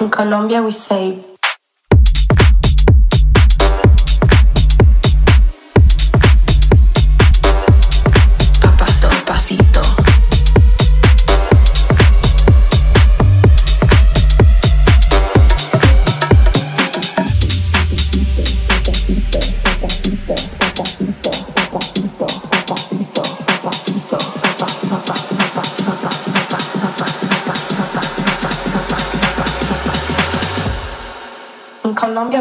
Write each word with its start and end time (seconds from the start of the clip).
In 0.00 0.10
Colombia, 0.10 0.62
we 0.62 0.70
say 0.70 1.18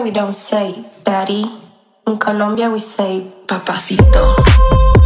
we 0.07 0.13
don't 0.13 0.33
say 0.33 0.73
daddy. 1.03 1.43
In 2.07 2.17
Colombia, 2.17 2.69
we 2.71 2.79
say 2.79 3.29
Papacito. 3.45 4.96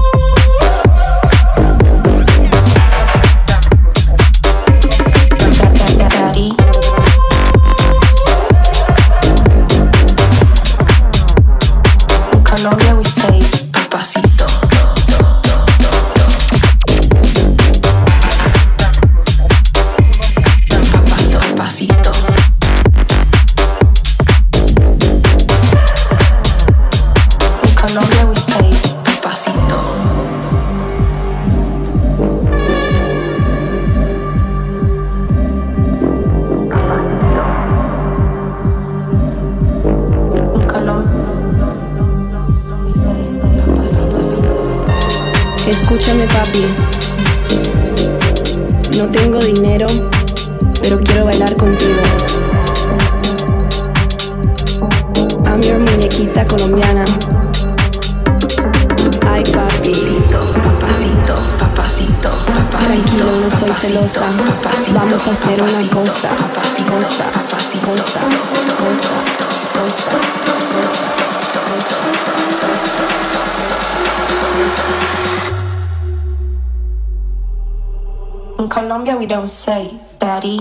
In 78.59 78.67
Colombia, 78.67 79.15
we 79.17 79.25
don't 79.25 79.49
say 79.49 79.89
daddy. 80.19 80.59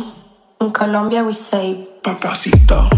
In 0.60 0.70
Colombia, 0.70 1.24
we 1.24 1.32
say 1.32 1.84
Papacito, 2.02 2.88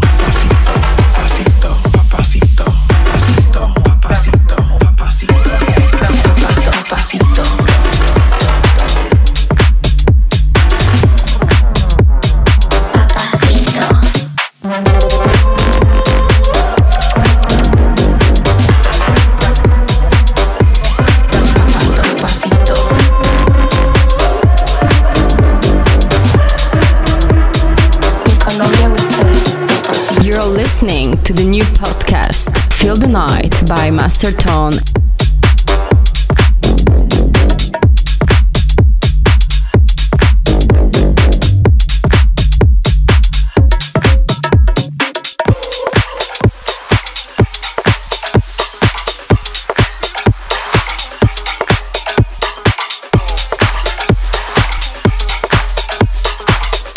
to 31.24 31.32
the 31.32 31.44
new 31.44 31.62
podcast 31.62 32.50
Feel 32.74 32.96
the 32.96 33.06
Night 33.06 33.52
by 33.68 33.90
Master 33.90 34.32
Tone 34.32 34.72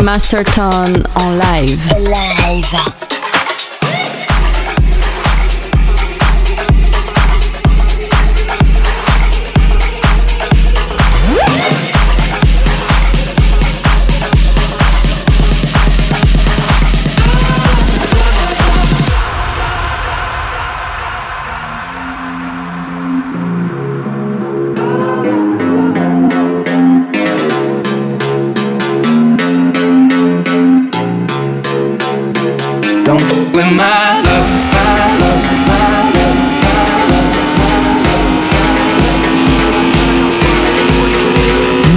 Master 0.04 0.44
Tone 0.44 1.04
en 1.16 1.38
live. 1.38 1.94
With 1.94 3.05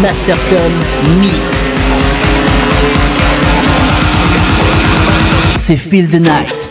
Masterton 0.00 0.72
Mix. 1.20 1.34
C'est 5.58 5.76
Feel 5.76 6.08
the 6.08 6.14
Night. 6.14 6.70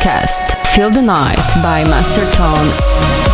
podcast 0.00 0.56
Feel 0.74 0.90
the 0.90 1.02
Night 1.02 1.36
by 1.62 1.84
Master 1.84 2.24
Tone. 2.34 3.29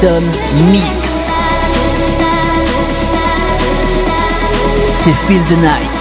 Phantom 0.00 0.24
Mix. 0.70 1.28
C'est 4.94 5.12
Feel 5.12 5.42
the 5.44 5.62
Night. 5.62 5.99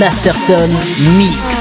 Masterton 0.00 0.70
Mix. 1.18 1.59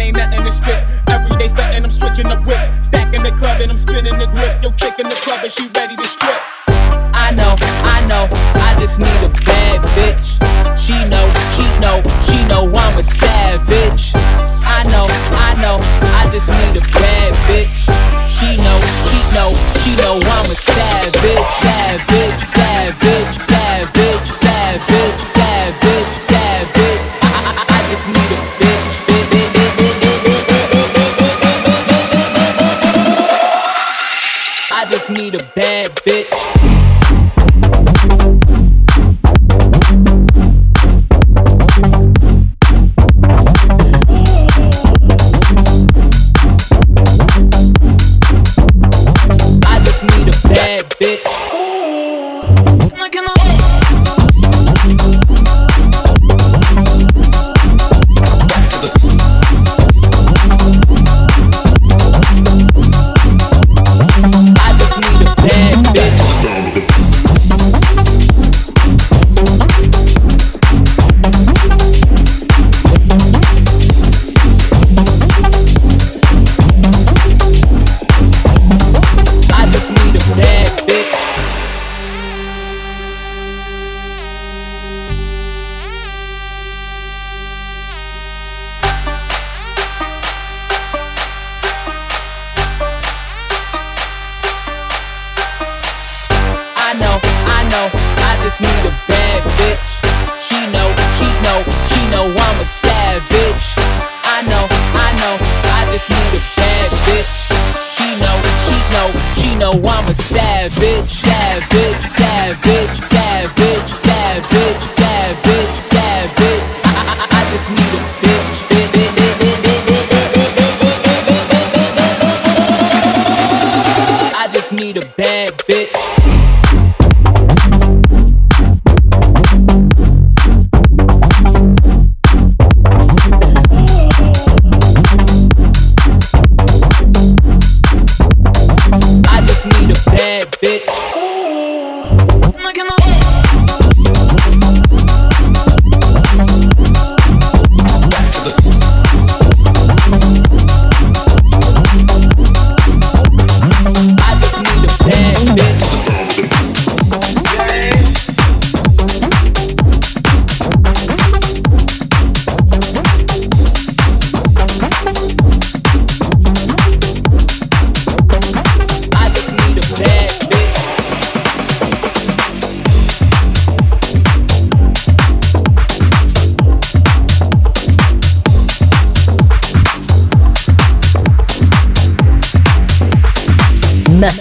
It 0.00 0.04
ain't 0.04 0.16
nothing 0.16 0.44
to 0.44 0.52
spit. 0.52 0.84
Every 1.08 1.32
day 1.38 1.48
stunting, 1.48 1.84
I'm 1.84 1.90
switching 1.90 2.26
up 2.26 2.44
whips. 2.46 2.68
Stacking 2.82 3.22
the 3.22 3.32
club 3.32 3.60
and 3.60 3.70
I'm 3.70 3.78
spinning 3.78 4.18
the 4.18 4.26
grip. 4.26 4.62
Yo, 4.62 4.70
chick 4.72 4.98
in 4.98 5.08
the 5.08 5.18
club 5.24 5.40
and 5.42 5.52
she 5.52 5.68
ready 5.72 5.96
to 5.96 6.06
strip. 6.06 6.40
I 7.16 7.32
know, 7.34 7.56
I 7.88 8.04
know, 8.06 8.28
I 8.60 8.76
just 8.78 9.00
need 9.00 9.20
a 9.24 9.32
bad 9.44 9.80
bitch. 9.96 10.36
She 10.76 10.96
know, 11.08 11.26
she 11.56 11.66
know, 11.80 11.98
she 12.28 12.44
know 12.44 12.68
I'm 12.76 12.96
a 12.98 13.02
savage. 13.02 14.12
I 14.68 14.84
know, 14.92 15.06
I 15.08 15.56
know, 15.64 15.76
I 16.20 16.28
just 16.30 16.48
need 16.48 16.76
a 16.76 16.84
bad 16.92 17.32
bitch. 17.48 17.88
She 18.28 18.56
know, 18.60 18.78
she 19.08 19.18
know, 19.32 19.50
she 19.80 19.96
know 19.96 20.20
I'm 20.20 20.50
a 20.50 20.54
savage, 20.54 21.40
savage, 21.48 22.40
savage, 22.40 23.34
savage, 23.34 24.26
savage, 24.28 24.85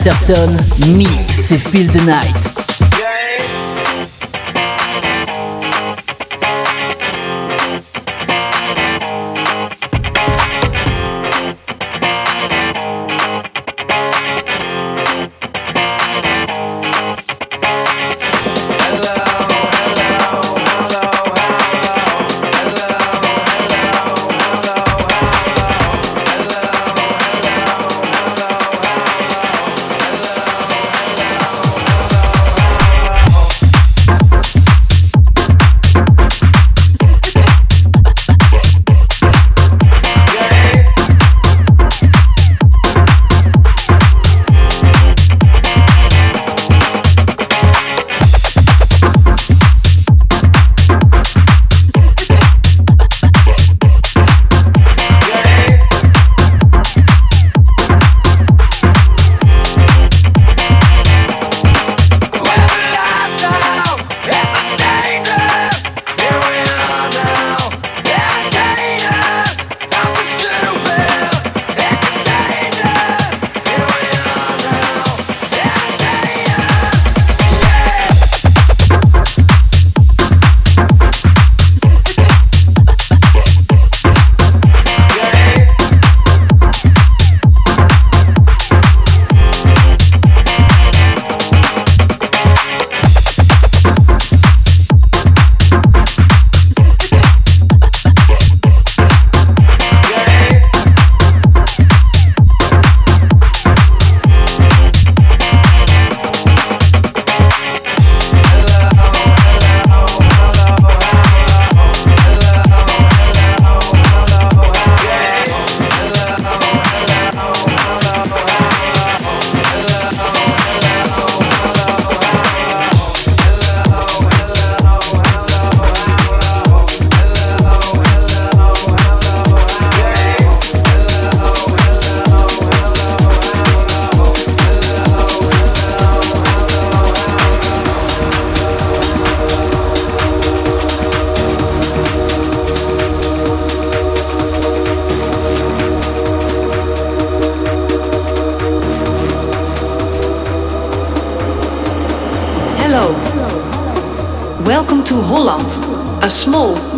Chesterton, 0.06 0.56
Mix 0.96 1.52
et 1.52 1.58
Feel 1.58 1.88
the 1.88 2.06
Night. 2.06 2.45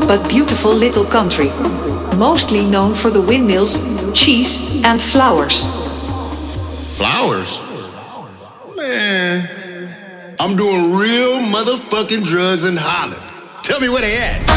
but 0.07 0.27
beautiful 0.29 0.73
little 0.73 1.03
country, 1.03 1.49
mostly 2.17 2.65
known 2.65 2.95
for 2.95 3.09
the 3.09 3.21
windmills, 3.21 3.77
cheese, 4.13 4.81
and 4.85 5.01
flowers. 5.01 5.65
Flowers? 6.97 7.61
Man. 8.75 10.35
I'm 10.39 10.55
doing 10.55 10.93
real 10.93 11.39
motherfucking 11.51 12.23
drugs 12.25 12.63
in 12.63 12.77
Holland. 12.77 13.21
Tell 13.63 13.81
me 13.81 13.89
where 13.89 14.01
they 14.01 14.17
at. 14.17 14.56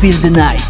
Feel 0.00 0.12
the 0.12 0.30
Night. 0.30 0.69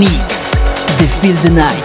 Mix. 0.00 0.54
Feel 1.20 1.36
the 1.42 1.50
Night. 1.50 1.84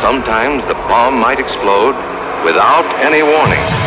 Sometimes 0.00 0.64
the 0.68 0.74
bomb 0.86 1.18
might 1.18 1.40
explode 1.40 1.96
without 2.44 2.84
any 3.00 3.24
warning. 3.24 3.77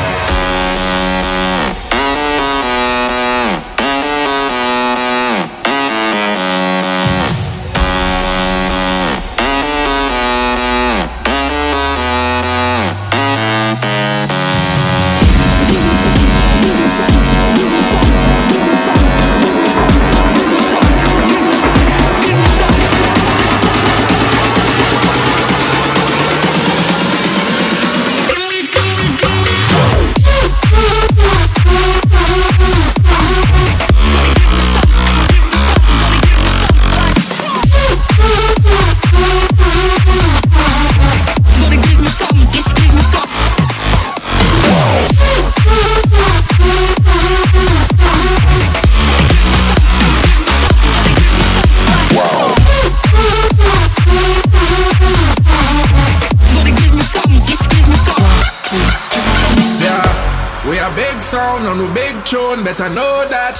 Tune, 62.31 62.63
better 62.63 62.87
know 62.95 63.27
that. 63.27 63.59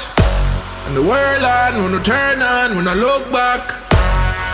And 0.87 0.95
the 0.95 1.03
world 1.03 1.43
on, 1.43 1.83
when 1.83 1.91
we 1.91 1.99
turn 2.07 2.39
on, 2.39 2.79
when 2.79 2.87
I 2.87 2.95
look 2.95 3.27
back. 3.27 3.67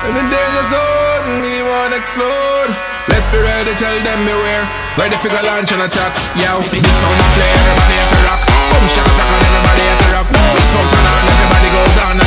And 0.02 0.18
the 0.18 0.26
danger 0.26 0.66
zone, 0.74 1.46
we 1.46 1.62
wanna 1.62 2.02
explode. 2.02 2.74
Let's 3.14 3.30
be 3.30 3.38
ready, 3.38 3.78
tell 3.78 3.94
them 4.02 4.26
beware. 4.26 4.66
Ready 4.98 5.22
for 5.22 5.30
the 5.30 5.38
launch 5.46 5.70
and 5.70 5.86
attack. 5.86 6.18
Yo, 6.34 6.50
this 6.66 6.82
sound 6.82 7.14
I 7.14 7.28
play, 7.38 7.52
everybody 7.62 7.96
have 8.02 8.10
to 8.10 8.20
rock. 8.26 8.42
Boom, 8.50 8.86
shot 8.90 9.06
attack, 9.06 9.30
and 9.38 9.46
everybody 9.54 9.84
have 9.86 10.02
to 10.02 10.10
rock. 10.10 10.28
This 10.34 10.66
sound 10.74 10.90
on, 10.98 11.24
everybody 11.30 11.70
goes 11.78 11.98
on 12.02 12.18
on 12.18 12.18
on 12.18 12.27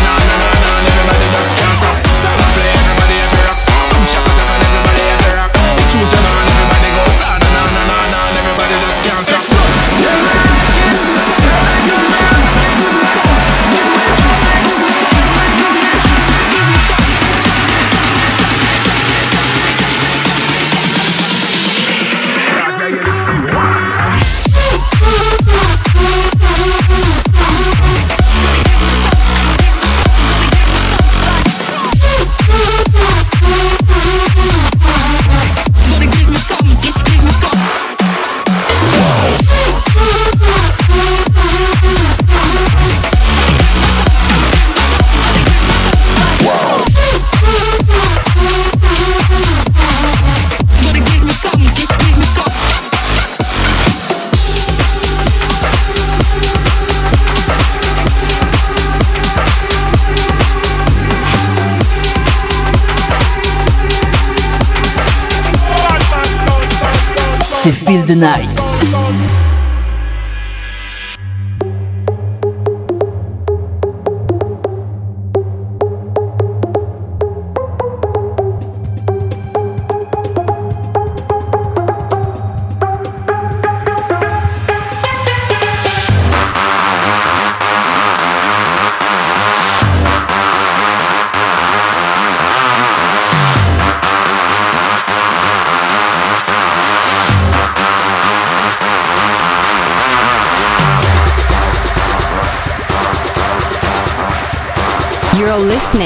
c'est 68.11 68.49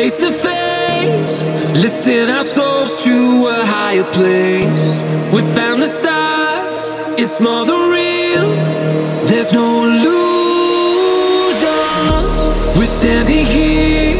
Face 0.00 0.16
to 0.16 0.32
face, 0.32 1.42
lifting 1.84 2.30
our 2.30 2.42
souls 2.42 2.96
to 3.04 3.10
a 3.10 3.66
higher 3.66 4.08
place. 4.16 5.02
We 5.34 5.42
found 5.52 5.82
the 5.82 5.90
stars, 6.00 6.96
it's 7.20 7.38
more 7.38 7.66
than 7.66 7.82
real. 7.92 8.46
There's 9.28 9.52
no 9.52 9.84
illusions. 9.84 10.08
We're 12.78 12.94
standing 13.00 13.44
here, 13.44 14.16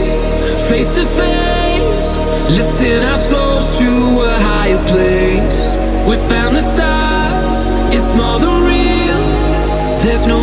face 0.68 0.92
to 0.98 1.04
face, 1.22 2.10
lifting 2.58 3.00
our 3.10 3.16
souls 3.30 3.78
to 3.80 3.90
a 4.32 4.34
higher 4.52 4.82
place. 4.92 5.60
We 6.06 6.16
found 6.28 6.56
the 6.56 6.64
stars, 6.74 7.70
it's 7.96 8.12
more 8.20 8.38
than 8.38 8.56
real. 8.68 9.20
There's 10.04 10.26
no 10.26 10.40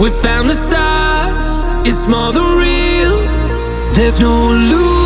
We 0.00 0.08
found 0.08 0.48
the 0.48 0.54
stars, 0.54 1.62
it's 1.86 2.08
more 2.08 2.32
than 2.32 2.56
real. 2.56 3.92
There's 3.92 4.18
no 4.18 4.52
illusions. 4.52 4.99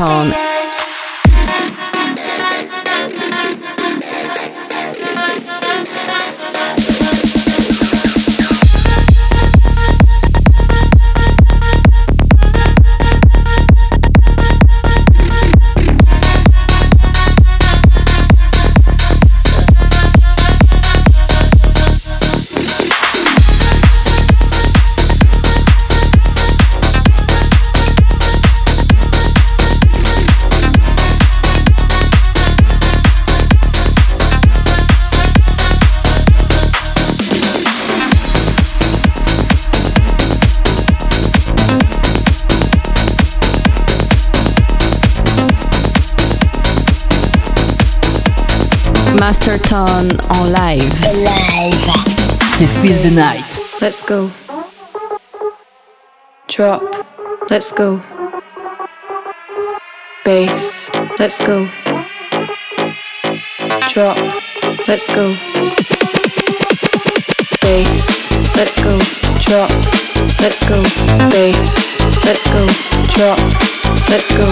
Tone. 0.00 0.39
Master 49.40 49.58
Tone 49.62 50.10
en 50.28 50.44
live. 50.44 50.92
C'est 52.58 52.66
Feel 52.66 53.00
the 53.00 53.10
Night. 53.10 53.58
Let's 53.80 54.02
go. 54.02 54.30
Drop. 56.46 56.82
Let's 57.48 57.72
go. 57.72 57.98
Bass. 60.26 60.90
Let's 61.18 61.42
go. 61.42 61.66
Drop. 63.88 64.18
Let's 64.86 65.08
go. 65.10 65.34
Bass. 67.62 68.28
Let's 68.56 68.78
go. 68.82 68.98
Drop. 69.40 69.70
Let's 70.40 70.62
go. 70.68 70.82
Bass. 71.30 71.96
Let's 72.26 72.46
go. 72.50 72.66
Drop. 73.16 73.79
Let's 74.08 74.30
go. 74.32 74.46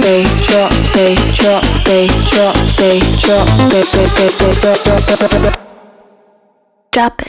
Bass. 0.00 0.46
Drop. 0.46 0.70
Bass. 0.92 1.36
Drop. 1.36 1.62
Bass. 1.84 2.30
Drop. 2.30 2.54
Bass. 2.76 3.22
Drop. 3.22 3.46
Bass. 3.70 3.90
Bass. 3.92 4.12
Bass. 4.16 4.38
Bass. 4.38 4.60
Drop. 4.60 4.78
Drop. 4.82 5.00
Drop. 5.04 5.20
Drop. 5.20 5.42
Drop. 5.42 5.72
Drop 6.92 7.22
it. 7.22 7.28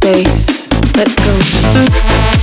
Bass. 0.00 0.68
Let's 0.96 1.16
go. 1.18 2.33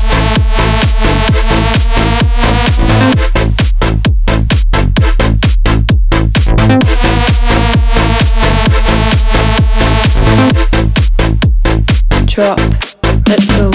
Drop. 12.31 12.57
Let's 13.27 13.45
go. 13.57 13.71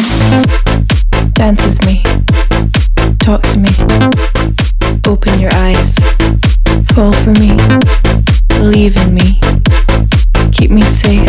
Dance 1.33 1.63
with 1.67 1.85
me. 1.85 2.03
Talk 3.19 3.43
to 3.43 3.59
me. 3.59 3.69
Open 5.07 5.39
your 5.39 5.53
eyes. 5.57 5.95
Fall 6.95 7.13
for 7.13 7.33
me. 7.33 7.55
Believe 8.49 8.97
in 8.97 9.13
me. 9.13 9.39
Keep 10.53 10.71
me 10.71 10.81
safe. 10.85 11.29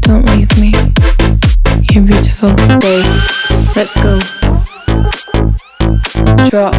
Don't 0.00 0.26
leave 0.30 0.50
me. 0.58 0.72
You're 1.92 2.02
beautiful. 2.02 2.52
Bass. 2.80 3.76
Let's 3.76 3.96
go. 4.02 4.18
Drop. 6.50 6.74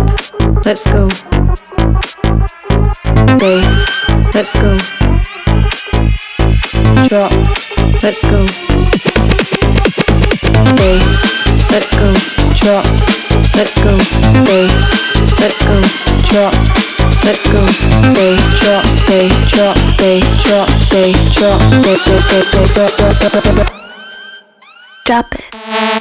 Let's 0.66 0.86
go. 0.86 1.08
Bass. 3.38 4.10
Let's 4.34 4.54
go. 4.54 4.78
Drop. 7.08 7.69
Let's 8.02 8.24
go. 8.24 8.46
Bass. 10.78 11.20
Let's 11.70 11.92
go. 11.94 12.14
Drop. 12.56 12.86
Let's 13.56 13.78
go. 13.84 13.98
Bass. 14.48 15.12
Let's 15.40 15.60
go. 15.66 15.82
Drop. 16.32 16.54
Let's 17.26 17.46
go. 17.52 17.60
Bass. 18.16 18.40
Drop. 18.62 18.86
Bass. 19.06 19.52
Drop. 19.52 19.76
Bass. 19.98 20.24
Drop. 20.44 20.68
Bass. 20.90 21.34
Drop. 21.36 21.60
Bass. 21.84 22.06
Bass. 22.06 22.06
Bass. 22.06 22.30
Bass. 22.32 22.52
Drop. 22.54 22.74
Drop. 22.74 22.94
Drop. 22.94 23.34
Drop. 23.34 23.44
Drop. 23.44 23.68
Drop 25.06 25.36
it. 25.36 25.99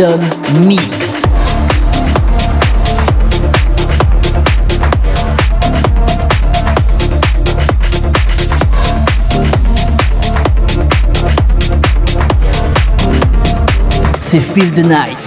Master 0.00 0.18
Tone 0.18 0.66
Mix. 0.66 1.22
C'est 14.20 14.38
Feel 14.38 14.72
the 14.72 14.86
Night. 14.86 15.19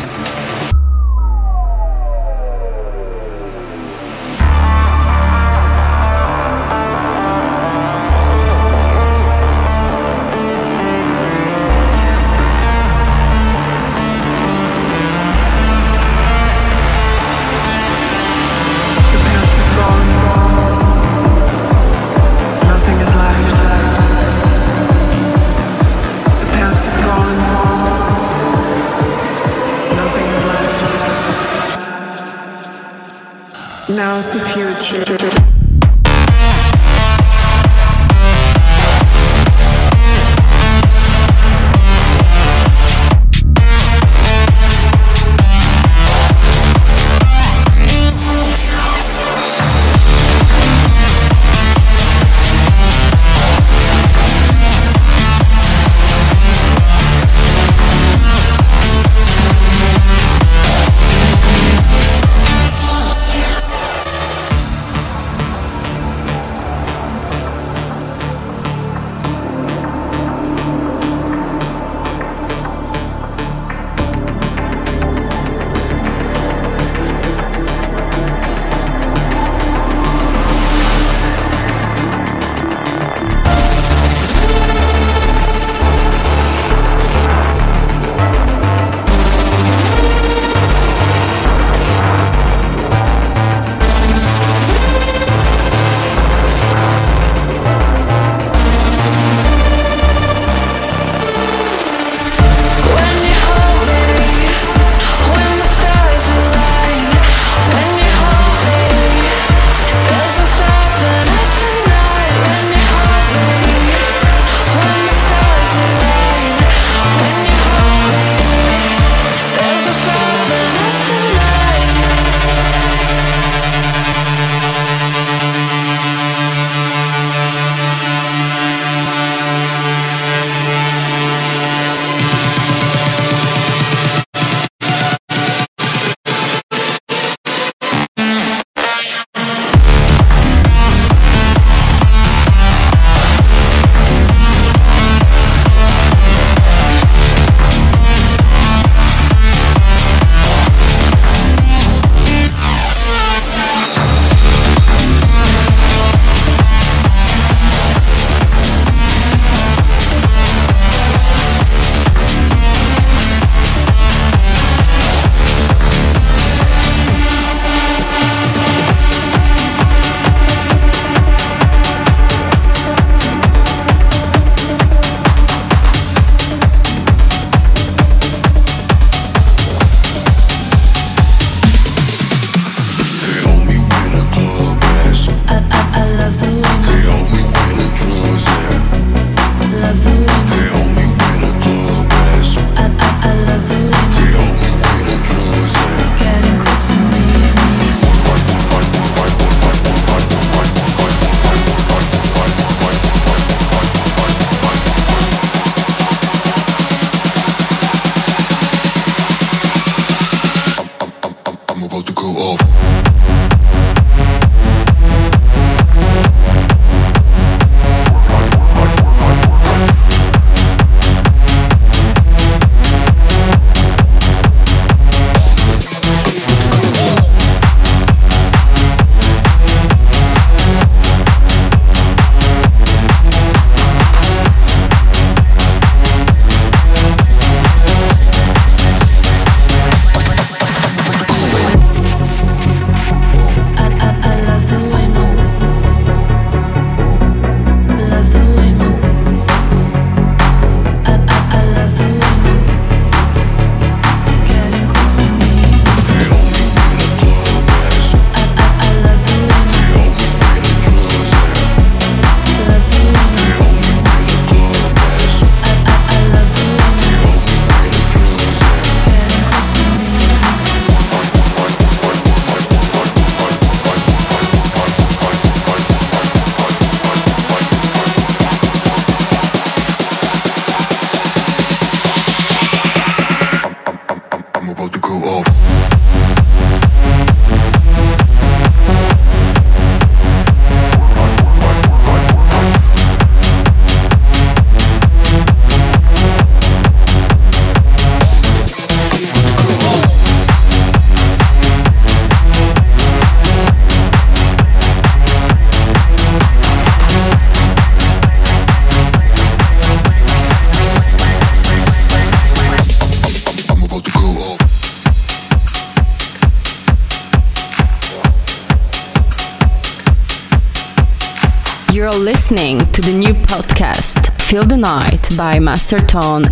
Night 324.84 325.30
by 325.38 325.60
Master 325.60 326.00
Tone. 326.00 326.44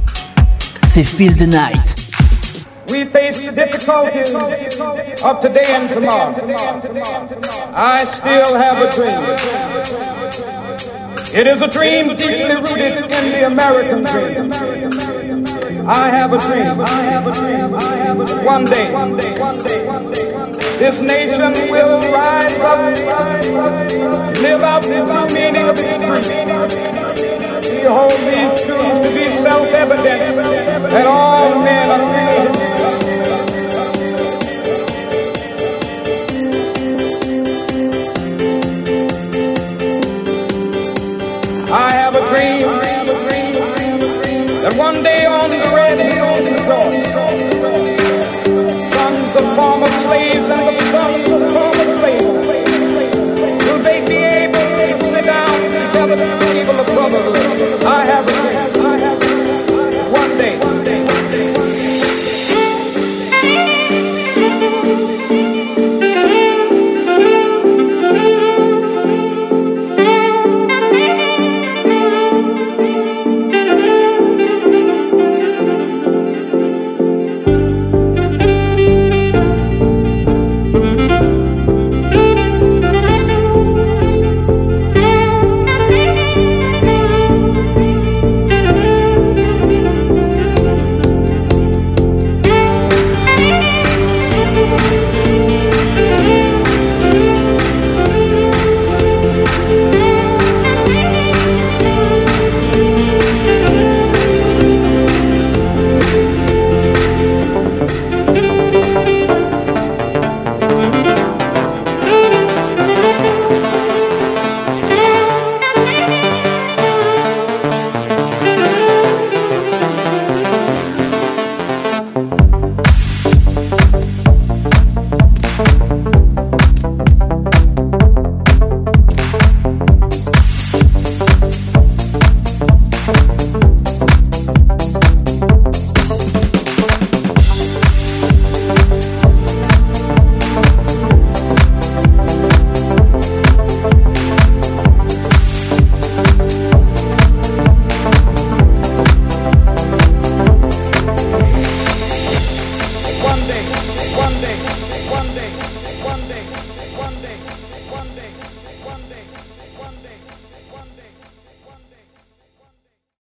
C'est 0.84 1.04
Feel 1.04 1.34
the 1.34 1.48
Night. 1.48 1.98
We 2.90 3.04
face 3.04 3.46
the 3.46 3.52
difficulties 3.52 4.34
of 5.22 5.42
today 5.42 5.66
and 5.68 5.90
tomorrow. 5.90 6.34
I 7.76 8.06
still 8.06 8.56
have 8.56 8.78
a 8.80 8.90
dream. 8.96 9.36
It 11.36 11.46
is 11.46 11.62
a 11.62 11.68
dream 11.68 12.16
deeply 12.16 12.56
rooted 12.56 13.04
in 13.12 13.32
the 13.36 13.48
American 13.48 14.06
dream. 14.06 14.54
I 15.86 16.08
have 16.08 16.32
a 16.32 16.38
dream. 16.38 16.78
One 18.46 18.64
day, 18.64 18.88
this 20.80 21.02
nation 21.02 21.52
will 21.70 22.00
rise 22.14 22.60
up, 22.62 22.80
live 24.42 24.62
out 24.64 24.84
the 24.84 25.04
true 25.06 25.28
meaning 25.36 25.68
of 25.68 25.78
its 25.78 26.26
creed. 26.26 27.01
Hold 27.88 28.12
these 28.12 28.62
truths 28.64 29.00
to 29.00 29.10
be 29.14 29.30
self-evident 29.30 30.36
that 30.92 31.06
all 31.08 31.64
men 31.64 31.90
are 31.90 32.12
I 41.74 41.92
have 41.92 42.16
a 42.16 42.20
dream 42.30 42.68
that 44.62 44.76
one 44.78 45.02
day 45.02 45.26
on 45.26 45.50
the 45.50 45.58
red 45.74 45.98
hills 46.14 46.52
of 46.52 46.60
sons 48.94 49.36
of 49.36 49.56
former 49.56 49.88
slaves 49.88 50.51